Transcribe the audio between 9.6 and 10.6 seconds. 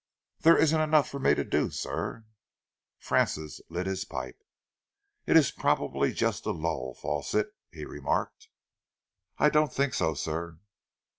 think so, sir."